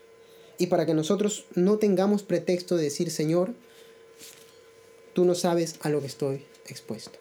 [0.58, 3.54] Y para que nosotros no tengamos pretexto de decir, Señor,
[5.14, 7.20] tú no sabes a lo que estoy expuesto.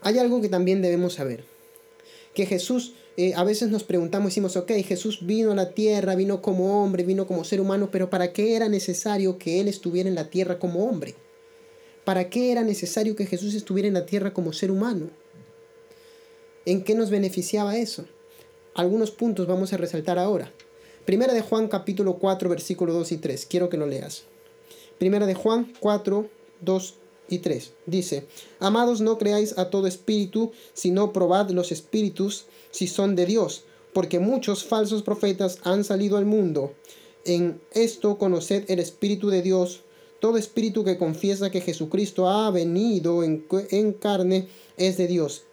[0.00, 1.44] Hay algo que también debemos saber,
[2.34, 6.40] que Jesús, eh, a veces nos preguntamos, decimos, ok, Jesús vino a la tierra, vino
[6.40, 10.14] como hombre, vino como ser humano, pero ¿para qué era necesario que Él estuviera en
[10.14, 11.14] la tierra como hombre?
[12.04, 15.10] ¿Para qué era necesario que Jesús estuviera en la tierra como ser humano?
[16.64, 18.06] ¿En qué nos beneficiaba eso?
[18.74, 20.52] Algunos puntos vamos a resaltar ahora.
[21.04, 23.46] Primera de Juan capítulo 4 versículo 2 y 3.
[23.46, 24.24] Quiero que lo leas.
[24.98, 26.28] Primera de Juan 4
[26.60, 26.94] 2
[27.28, 27.72] y 3.
[27.86, 28.26] Dice,
[28.58, 34.18] Amados, no creáis a todo espíritu, sino probad los espíritus si son de Dios, porque
[34.18, 36.72] muchos falsos profetas han salido al mundo.
[37.24, 39.82] En esto conoced el Espíritu de Dios.
[40.20, 45.44] Todo espíritu que confiesa que Jesucristo ha venido en, en carne es de Dios.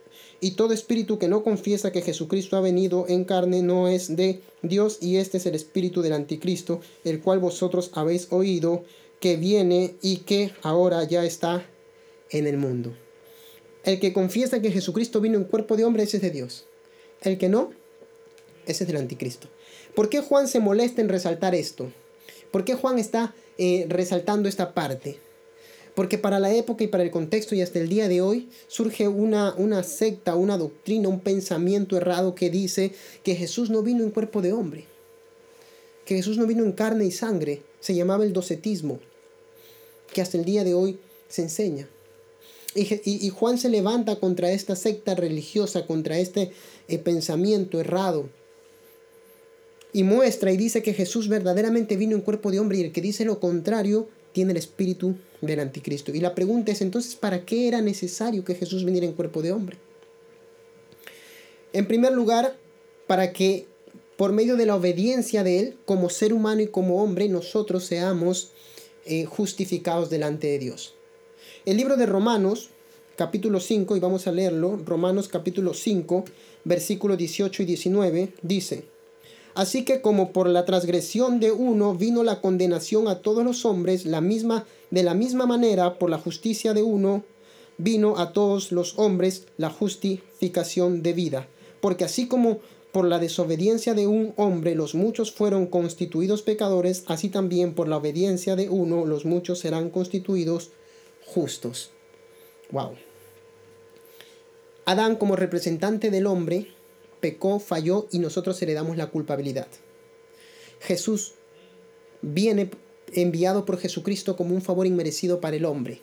[0.41, 4.41] Y todo espíritu que no confiesa que Jesucristo ha venido en carne no es de
[4.61, 8.83] Dios, y este es el espíritu del anticristo, el cual vosotros habéis oído
[9.19, 11.65] que viene y que ahora ya está
[12.29, 12.93] en el mundo.
[13.83, 16.65] El que confiesa que Jesucristo vino en cuerpo de hombre, ese es de Dios.
[17.21, 17.71] El que no,
[18.65, 19.47] ese es del anticristo.
[19.93, 21.91] ¿Por qué Juan se molesta en resaltar esto?
[22.51, 25.19] ¿Por qué Juan está eh, resaltando esta parte?
[25.93, 29.07] Porque para la época y para el contexto y hasta el día de hoy surge
[29.07, 32.91] una, una secta, una doctrina, un pensamiento errado que dice
[33.23, 34.85] que Jesús no vino en cuerpo de hombre,
[36.05, 38.99] que Jesús no vino en carne y sangre, se llamaba el docetismo
[40.11, 41.87] que hasta el día de hoy se enseña.
[42.73, 46.51] Y, Juan se levanta contra esta secta religiosa, contra este
[46.87, 48.27] eh, pensamiento errado.
[49.93, 53.01] Y muestra y dice que Jesús verdaderamente vino en cuerpo de hombre y el que
[53.01, 56.11] dice lo contrario tiene el espíritu del anticristo.
[56.11, 59.51] Y la pregunta es entonces, ¿para qué era necesario que Jesús viniera en cuerpo de
[59.51, 59.77] hombre?
[61.71, 62.57] En primer lugar,
[63.05, 63.67] para que
[64.17, 68.51] por medio de la obediencia de Él, como ser humano y como hombre, nosotros seamos
[69.05, 70.93] eh, justificados delante de Dios.
[71.65, 72.69] El libro de Romanos,
[73.15, 76.25] capítulo 5, y vamos a leerlo, Romanos capítulo 5,
[76.63, 78.85] versículos 18 y 19, dice,
[79.55, 84.05] Así que como por la transgresión de uno vino la condenación a todos los hombres,
[84.05, 87.23] la misma, de la misma manera por la justicia de uno
[87.77, 91.47] vino a todos los hombres la justificación de vida.
[91.79, 92.59] Porque así como
[92.95, 97.97] por la desobediencia de un hombre los muchos fueron constituidos pecadores, así también por la
[97.97, 100.71] obediencia de uno los muchos serán constituidos
[101.25, 101.91] justos.
[102.71, 102.91] Wow.
[104.85, 106.67] Adán como representante del hombre
[107.19, 109.67] pecó, falló y nosotros heredamos la culpabilidad.
[110.79, 111.33] Jesús
[112.21, 112.71] viene
[113.11, 115.99] enviado por Jesucristo como un favor inmerecido para el hombre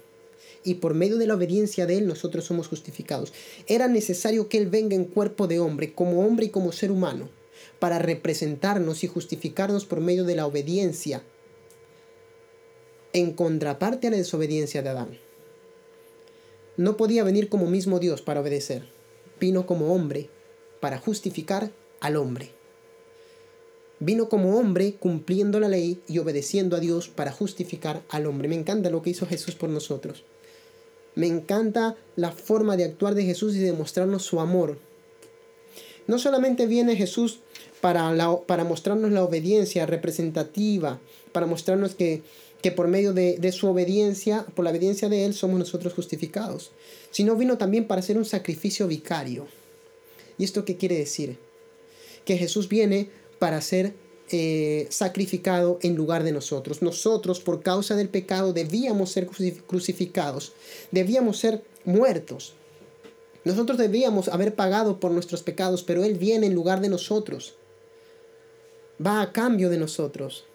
[0.64, 3.32] y por medio de la obediencia de Él nosotros somos justificados.
[3.66, 7.28] Era necesario que Él venga en cuerpo de hombre, como hombre y como ser humano,
[7.78, 11.22] para representarnos y justificarnos por medio de la obediencia,
[13.12, 15.18] en contraparte a la desobediencia de Adán.
[16.76, 18.88] No podía venir como mismo Dios para obedecer,
[19.38, 20.30] vino como hombre
[20.80, 21.70] para justificar
[22.00, 22.50] al hombre.
[24.00, 28.48] Vino como hombre cumpliendo la ley y obedeciendo a Dios para justificar al hombre.
[28.48, 30.24] Me encanta lo que hizo Jesús por nosotros.
[31.14, 34.78] Me encanta la forma de actuar de Jesús y de mostrarnos su amor.
[36.06, 37.40] No solamente viene Jesús
[37.80, 38.12] para,
[38.46, 41.00] para mostrarnos la obediencia representativa,
[41.32, 42.22] para mostrarnos que,
[42.60, 46.72] que por medio de, de, su obediencia, por la obediencia de Él, somos nosotros justificados,
[47.10, 49.46] sino vino también para ser un sacrificio vicario.
[50.38, 51.38] ¿Y esto qué quiere decir?
[52.24, 53.94] Que Jesús viene para ser
[54.34, 56.80] eh, sacrificado en lugar de nosotros.
[56.80, 59.28] Nosotros, por causa del pecado, debíamos ser
[59.66, 60.54] crucificados,
[60.90, 62.54] debíamos ser muertos.
[63.44, 67.56] Nosotros debíamos haber pagado por nuestros pecados, pero Él viene en lugar de nosotros.
[69.04, 70.46] Va a cambio de nosotros.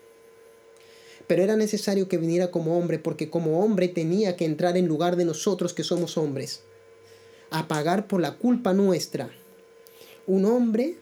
[1.28, 5.18] Pero era necesario que viniera como hombre, porque como hombre tenía que entrar en lugar
[5.18, 6.63] de nosotros que somos hombres,
[7.52, 9.30] a pagar por la culpa nuestra.
[10.26, 10.98] Un hombre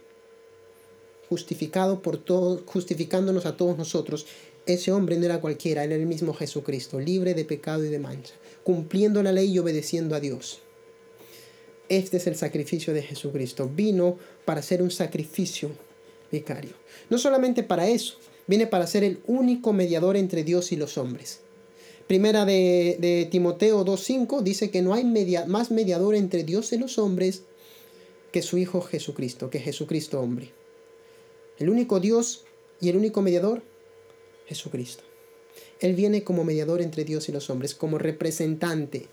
[1.30, 4.26] justificado por todos, justificándonos a todos nosotros.
[4.66, 8.34] Ese hombre no era cualquiera, era el mismo Jesucristo, libre de pecado y de mancha,
[8.64, 10.62] cumpliendo la ley y obedeciendo a Dios.
[11.88, 13.70] Este es el sacrificio de Jesucristo.
[13.74, 15.70] Vino para ser un sacrificio
[16.32, 16.72] vicario.
[17.10, 18.16] No solamente para eso,
[18.48, 21.42] viene para ser el único mediador entre Dios y los hombres.
[22.08, 26.78] Primera de, de Timoteo 2.5 dice que no hay media, más mediador entre Dios y
[26.78, 27.44] los hombres
[28.32, 30.52] que su Hijo Jesucristo, que Jesucristo hombre.
[31.58, 32.44] El único Dios
[32.82, 33.63] y el único mediador,
[34.48, 35.04] Jesucristo.
[35.80, 39.08] Él viene como mediador entre Dios y los hombres, como representante.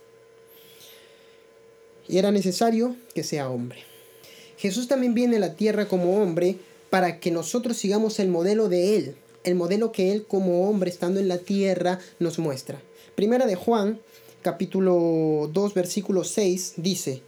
[2.09, 3.81] Y era necesario que sea hombre.
[4.57, 6.57] Jesús también viene a la tierra como hombre
[6.91, 11.21] para que nosotros sigamos el modelo de Él, el modelo que Él como hombre estando
[11.21, 12.81] en la tierra nos muestra.
[13.15, 14.01] Primera de Juan,
[14.43, 17.23] capítulo 2, versículo 6, dice,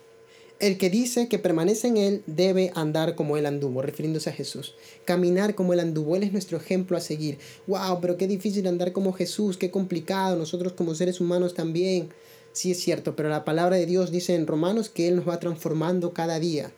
[0.66, 4.74] el que dice que permanece en Él debe andar como Él anduvo, refiriéndose a Jesús.
[5.04, 6.16] Caminar como Él anduvo.
[6.16, 7.36] Él es nuestro ejemplo a seguir.
[7.66, 8.00] ¡Wow!
[8.00, 10.36] Pero qué difícil andar como Jesús, qué complicado.
[10.36, 12.08] Nosotros como seres humanos también.
[12.52, 15.38] Sí es cierto, pero la palabra de Dios dice en Romanos que Él nos va
[15.38, 16.72] transformando cada día.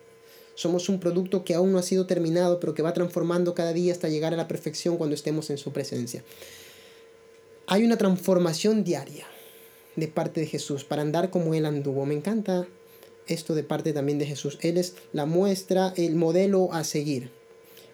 [0.53, 3.93] Somos un producto que aún no ha sido terminado, pero que va transformando cada día
[3.93, 6.25] hasta llegar a la perfección cuando estemos en su presencia.
[7.67, 9.27] Hay una transformación diaria
[9.95, 12.05] de parte de Jesús para andar como Él anduvo.
[12.05, 12.67] Me encanta
[13.27, 14.57] esto de parte también de Jesús.
[14.61, 17.29] Él es la muestra, el modelo a seguir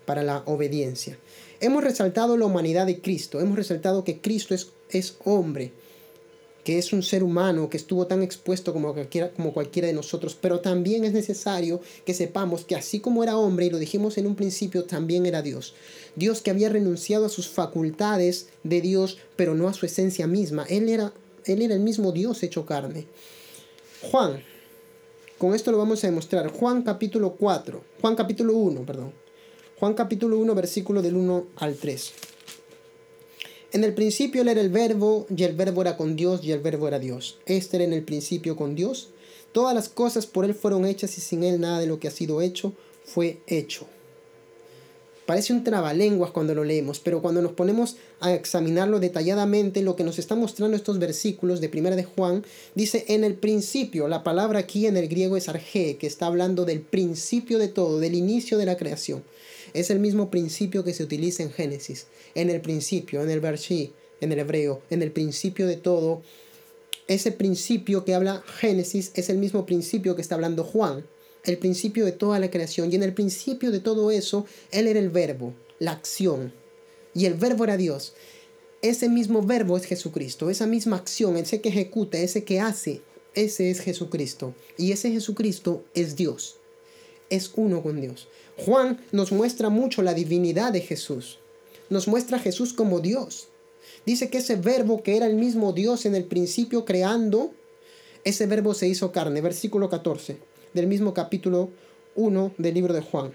[0.06, 1.18] para la obediencia.
[1.60, 5.72] Hemos resaltado la humanidad de Cristo, hemos resaltado que Cristo es, es hombre,
[6.64, 10.38] que es un ser humano que estuvo tan expuesto como cualquiera, como cualquiera de nosotros,
[10.40, 14.28] pero también es necesario que sepamos que así como era hombre, y lo dijimos en
[14.28, 15.74] un principio, también era Dios.
[16.16, 20.66] Dios que había renunciado a sus facultades de Dios, pero no a su esencia misma.
[20.70, 21.14] Él era,
[21.46, 23.08] él era el mismo Dios hecho carne.
[24.02, 24.44] Juan
[25.38, 26.52] con esto lo vamos a demostrar.
[26.52, 29.14] Juan capítulo 4, Juan capítulo 1, perdón.
[29.80, 32.14] Juan capítulo 1, versículo del 1 al 3.
[33.74, 36.60] En el principio él era el verbo, y el verbo era con Dios, y el
[36.60, 37.40] verbo era Dios.
[37.46, 39.10] Este era en el principio con Dios.
[39.52, 42.12] Todas las cosas por él fueron hechas, y sin él nada de lo que ha
[42.12, 43.88] sido hecho fue hecho.
[45.26, 50.04] Parece un trabalenguas cuando lo leemos, pero cuando nos ponemos a examinarlo detalladamente, lo que
[50.04, 52.44] nos está mostrando estos versículos de Primera de Juan,
[52.76, 56.66] dice en el principio, la palabra aquí en el griego es arge, que está hablando
[56.66, 59.24] del principio de todo, del inicio de la creación.
[59.74, 63.94] Es el mismo principio que se utiliza en Génesis, en el principio, en el versi,
[64.20, 66.22] en el hebreo, en el principio de todo.
[67.08, 71.06] Ese principio que habla Génesis es el mismo principio que está hablando Juan
[71.44, 72.92] el principio de toda la creación.
[72.92, 76.54] Y en el principio de todo eso, Él era el verbo, la acción.
[77.14, 78.14] Y el verbo era Dios.
[78.82, 80.50] Ese mismo verbo es Jesucristo.
[80.50, 83.02] Esa misma acción, ese que ejecuta, ese que hace,
[83.36, 84.54] ese es Jesucristo.
[84.78, 86.58] Y ese Jesucristo es Dios.
[87.30, 88.28] Es uno con Dios.
[88.58, 91.40] Juan nos muestra mucho la divinidad de Jesús.
[91.90, 93.48] Nos muestra a Jesús como Dios.
[94.06, 97.52] Dice que ese verbo que era el mismo Dios en el principio creando,
[98.24, 99.42] ese verbo se hizo carne.
[99.42, 101.70] Versículo 14 del mismo capítulo
[102.16, 103.34] 1 del libro de Juan.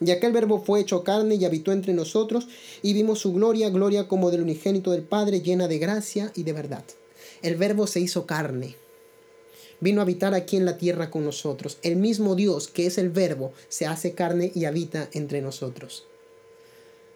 [0.00, 2.46] Y aquel verbo fue hecho carne y habitó entre nosotros,
[2.82, 6.52] y vimos su gloria, gloria como del unigénito del Padre, llena de gracia y de
[6.52, 6.84] verdad.
[7.42, 8.76] El verbo se hizo carne.
[9.80, 11.78] Vino a habitar aquí en la tierra con nosotros.
[11.82, 16.04] El mismo Dios, que es el verbo, se hace carne y habita entre nosotros.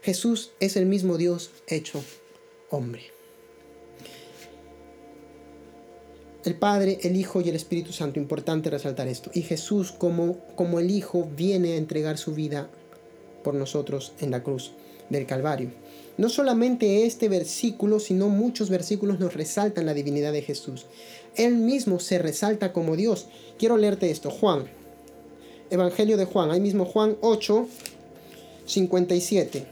[0.02, 2.02] Jesús es el mismo Dios hecho
[2.70, 3.11] hombre.
[6.44, 9.30] El Padre, el Hijo y el Espíritu Santo, importante resaltar esto.
[9.32, 12.68] Y Jesús como, como el Hijo viene a entregar su vida
[13.44, 14.72] por nosotros en la cruz
[15.08, 15.70] del Calvario.
[16.18, 20.86] No solamente este versículo, sino muchos versículos nos resaltan la divinidad de Jesús.
[21.36, 23.26] Él mismo se resalta como Dios.
[23.58, 24.64] Quiero leerte esto, Juan.
[25.70, 27.68] Evangelio de Juan, ahí mismo Juan 8,
[28.66, 29.66] 57.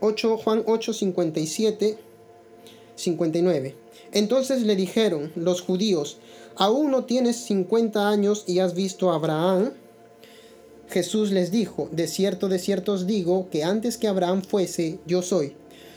[0.00, 1.98] 8, Juan 8, 57,
[2.96, 3.81] 59.
[4.12, 6.18] Entonces le dijeron los judíos,
[6.56, 9.72] ¿aún no tienes 50 años y has visto a Abraham?
[10.88, 15.22] Jesús les dijo, de cierto, de cierto os digo, que antes que Abraham fuese, yo
[15.22, 15.54] soy.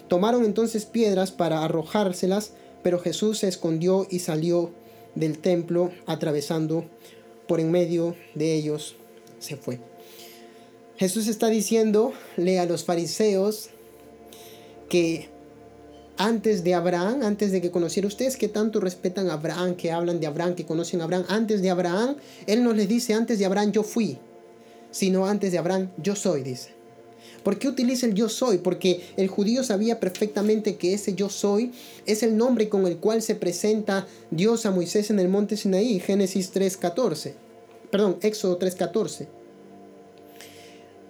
[0.08, 2.52] Tomaron entonces piedras para arrojárselas,
[2.82, 4.72] pero Jesús se escondió y salió
[5.16, 6.86] del templo, atravesando
[7.48, 8.96] por en medio de ellos,
[9.40, 9.80] se fue.
[10.98, 13.70] Jesús está diciéndole a los fariseos
[14.88, 15.30] que
[16.18, 20.20] antes de Abraham, antes de que conociera ustedes que tanto respetan a Abraham, que hablan
[20.20, 22.16] de Abraham, que conocen a Abraham, antes de Abraham,
[22.48, 24.18] Él no les dice antes de Abraham yo fui,
[24.92, 26.76] sino antes de Abraham yo soy, dice.
[27.44, 28.58] ¿Por qué utiliza el yo soy?
[28.58, 31.74] Porque el judío sabía perfectamente que ese yo soy
[32.08, 36.00] es el nombre con el cual se presenta Dios a Moisés en el monte Sinaí,
[36.00, 37.34] Génesis 3.14.
[37.92, 39.28] Perdón, Éxodo 3.14.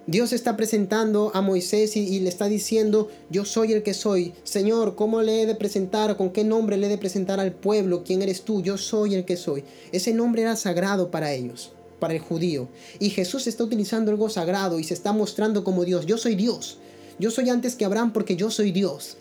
[0.08, 4.34] Dios está presentando a Moisés y, le está diciendo, yo soy el que soy.
[4.44, 6.16] Señor, ¿cómo le he de presentar?
[6.16, 8.04] ¿Con qué nombre le he de presentar al pueblo?
[8.04, 8.62] ¿Quién eres tú?
[8.62, 9.64] Yo soy el que soy.
[9.90, 12.68] Ese nombre era sagrado para ellos, para el judío.
[13.00, 16.06] Y Jesús está utilizando algo sagrado y se está mostrando como Dios.
[16.06, 16.78] Yo soy Dios.
[17.18, 19.16] Yo soy antes que Abraham porque yo soy Dios.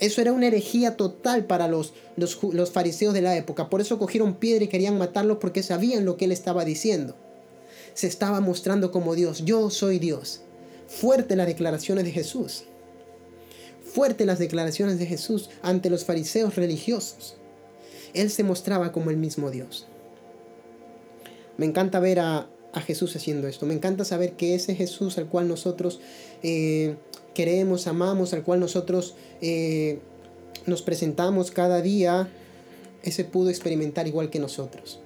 [0.00, 3.70] Eso era una herejía total para los, los, fariseos de la época.
[3.70, 7.16] Por eso cogieron piedra y querían matarlo porque sabían lo que él estaba diciendo
[7.94, 9.44] se estaba mostrando como Dios.
[9.44, 10.42] Yo soy Dios.
[10.86, 12.64] Fuerte las declaraciones de Jesús.
[13.82, 17.36] Fuerte las declaraciones de Jesús ante los fariseos religiosos.
[18.14, 19.86] Él se mostraba como el mismo Dios.
[21.56, 22.48] Me encanta ver a,
[22.86, 23.66] Jesús haciendo esto.
[23.66, 26.00] Me encanta saber que ese Jesús al cual nosotros
[26.42, 26.96] eh,
[27.34, 29.98] queremos, amamos, al cual nosotros eh,
[30.64, 32.30] nos presentamos cada día,
[33.02, 35.00] ese pudo experimentar igual que nosotros.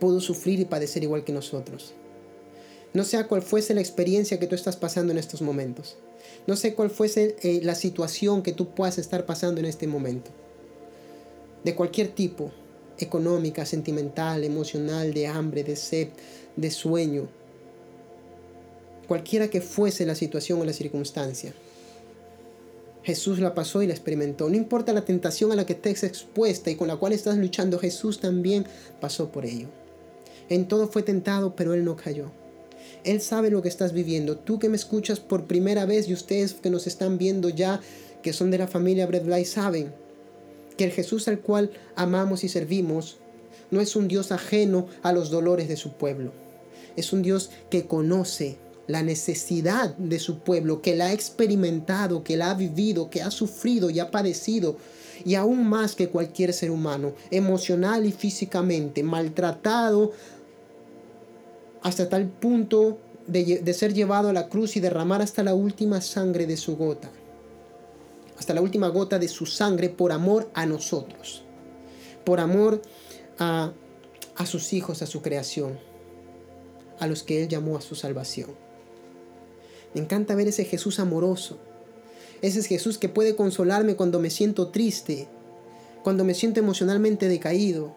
[0.00, 1.94] Pudo sufrir y padecer igual que nosotros.
[2.92, 5.96] No sé cuál fuese la experiencia que tú estás pasando en estos momentos.
[6.46, 10.30] No sé cuál fuese eh, la situación que tú puedas estar pasando en este momento.
[11.62, 12.50] De cualquier tipo,
[12.98, 16.08] económica, sentimental, emocional, de hambre, de sed,
[16.56, 17.28] de sueño.
[19.06, 21.54] Cualquiera que fuese la situación o la circunstancia.
[23.02, 24.48] Jesús la pasó y la experimentó.
[24.48, 27.78] No importa la tentación a la que estés expuesta y con la cual estás luchando,
[27.78, 28.66] Jesús también
[29.00, 29.68] pasó por ello.
[30.48, 32.30] En todo fue tentado, pero Él no cayó.
[33.04, 34.36] Él sabe lo que estás viviendo.
[34.36, 37.80] Tú que me escuchas por primera vez y ustedes que nos están viendo ya,
[38.22, 39.92] que son de la familia Bread saben
[40.76, 43.18] que el Jesús al cual amamos y servimos
[43.70, 46.32] no es un Dios ajeno a los dolores de su pueblo.
[46.96, 52.36] Es un Dios que conoce la necesidad de su pueblo, que la ha experimentado, que
[52.36, 54.76] la ha vivido, que ha sufrido y ha padecido,
[55.24, 60.12] y aún más que cualquier ser humano, emocional y físicamente, maltratado
[61.82, 66.46] hasta tal punto de, ser llevado a la cruz y derramar hasta la última sangre
[66.46, 67.10] de su gota,
[68.38, 71.44] hasta la última gota de su sangre por amor a nosotros,
[72.24, 72.82] por amor
[73.38, 73.72] a,
[74.36, 75.78] a sus hijos, a su creación,
[76.98, 78.50] a los que Él llamó a su salvación.
[79.94, 81.58] Me encanta ver ese Jesús amoroso,
[82.42, 85.28] ese Jesús que puede consolarme cuando me siento triste,
[86.02, 87.94] cuando me siento emocionalmente decaído,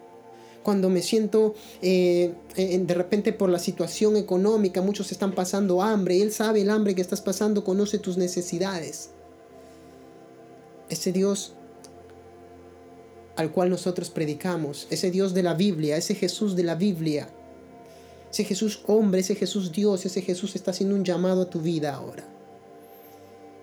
[0.64, 6.32] cuando me siento eh, de repente por la situación económica, muchos están pasando hambre, Él
[6.32, 9.10] sabe el hambre que estás pasando, conoce tus necesidades.
[10.90, 11.54] Ese Dios
[13.36, 17.30] al cual nosotros predicamos, ese Dios de la Biblia, ese Jesús de la Biblia,
[18.32, 21.94] ese Jesús hombre, ese Jesús Dios, ese Jesús está haciendo un llamado a tu vida
[21.96, 22.24] ahora.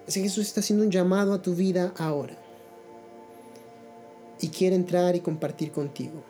[0.06, 2.36] Ese Jesús está haciendo un llamado a tu vida ahora.
[4.40, 6.24] Y quiere entrar y compartir contigo.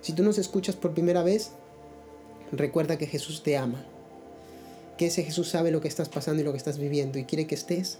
[0.00, 1.50] Si tú nos escuchas por primera vez,
[2.52, 3.84] recuerda que Jesús te ama,
[4.96, 7.46] que ese Jesús sabe lo que estás pasando y lo que estás viviendo y quiere
[7.46, 7.98] que estés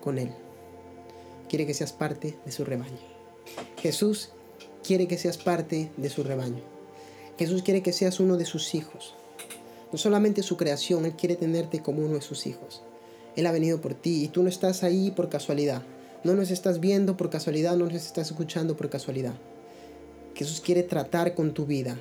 [0.00, 0.30] con Él.
[1.48, 2.98] Quiere que seas parte de su rebaño.
[3.78, 4.30] Jesús
[4.84, 6.62] quiere que seas parte de su rebaño.
[7.38, 9.14] Jesús quiere que seas uno de sus hijos.
[9.92, 12.82] no solamente su creación, Él quiere tenerte como uno de sus hijos.
[13.34, 15.82] Él ha venido por ti y tú no estás ahí por casualidad.
[16.22, 19.34] No nos estás viendo por casualidad, no nos estás escuchando por casualidad.
[20.34, 21.96] Jesús quiere tratar con tu vida.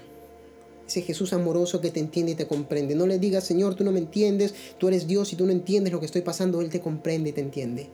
[0.87, 2.95] Ese Jesús amoroso que te entiende y te comprende.
[2.95, 5.93] No le digas, Señor, tú no me entiendes, tú eres Dios y tú no entiendes
[5.93, 6.61] lo que estoy pasando.
[6.61, 7.89] Él te comprende y te entiende.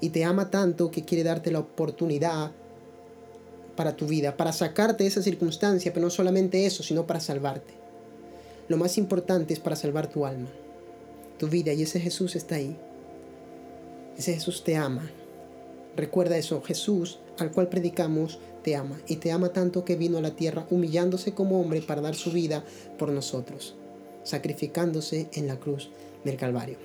[0.00, 2.50] Y te ama tanto que quiere darte la oportunidad
[3.76, 7.74] para tu vida, para sacarte de esa circunstancia, pero no solamente eso, sino para salvarte.
[8.68, 10.48] Lo más importante es para salvar tu alma,
[11.38, 12.76] tu vida, y ese Jesús está ahí.
[14.16, 15.10] Ese Jesús te ama.
[15.96, 20.22] Recuerda eso, Jesús al cual predicamos te ama, y te ama tanto que vino a
[20.22, 22.64] la tierra humillándose como hombre para dar su vida
[22.98, 23.74] por nosotros,
[24.22, 25.90] sacrificándose en la cruz
[26.24, 26.76] del Calvario.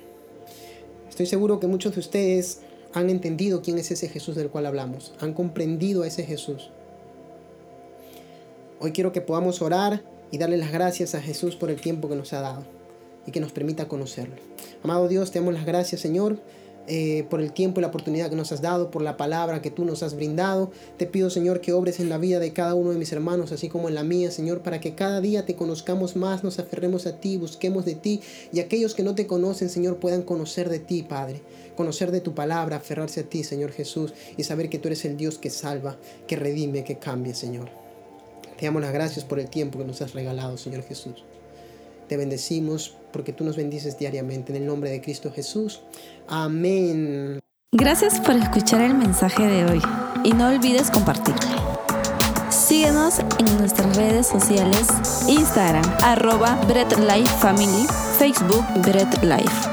[1.08, 2.60] Estoy seguro que muchos de ustedes
[2.92, 6.70] han entendido quién es ese Jesús del cual hablamos, han comprendido a ese Jesús.
[8.80, 12.16] Hoy quiero que podamos orar y darle las gracias a Jesús por el tiempo que
[12.16, 12.64] nos ha dado
[13.26, 14.36] y que nos permita conocerlo.
[14.82, 16.38] Amado Dios, te damos las gracias, Señor,
[16.88, 19.70] eh, por el tiempo y la oportunidad que nos has dado, por la palabra que
[19.70, 20.70] tú nos has brindado.
[20.96, 23.68] Te pido, Señor, que obres en la vida de cada uno de mis hermanos, así
[23.68, 27.20] como en la mía, Señor, para que cada día te conozcamos más, nos aferremos a
[27.20, 28.20] ti, busquemos de ti
[28.52, 31.42] y aquellos que no te conocen, Señor, puedan conocer de ti, Padre.
[31.76, 35.16] Conocer de tu palabra, aferrarse a ti, Señor Jesús, y saber que tú eres el
[35.16, 37.68] Dios que salva, que redime, que cambia, Señor.
[38.58, 41.22] Te damos las gracias por el tiempo que nos has regalado, Señor Jesús.
[42.08, 44.52] Te bendecimos porque tú nos bendices diariamente.
[44.52, 45.82] En el nombre de Cristo Jesús.
[46.26, 47.40] Amén.
[47.72, 49.82] Gracias por escuchar el mensaje de hoy
[50.24, 51.78] y no olvides compartirlo.
[52.50, 54.88] Síguenos en nuestras redes sociales,
[55.28, 57.86] Instagram, arroba Bread Life Family,
[58.18, 59.67] Facebook Bread Life.